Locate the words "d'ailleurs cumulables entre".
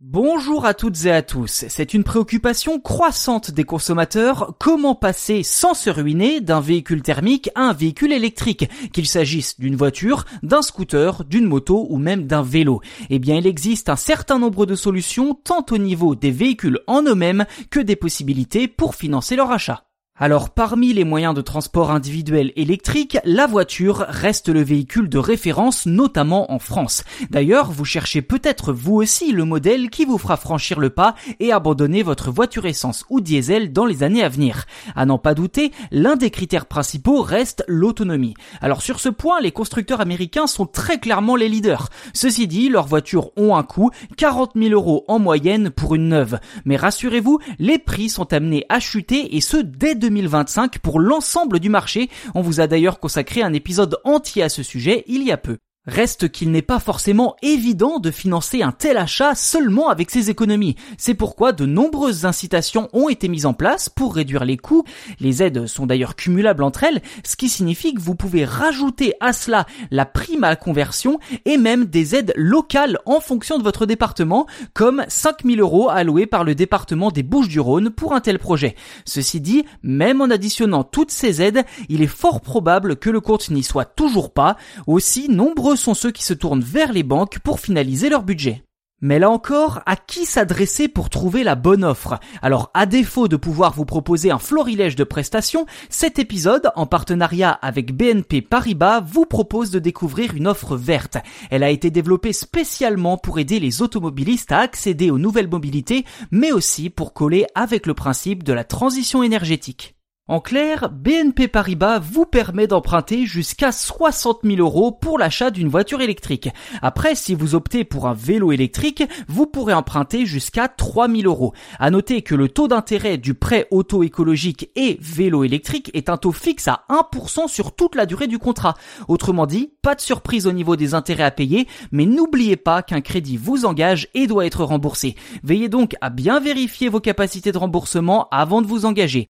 65.86-66.84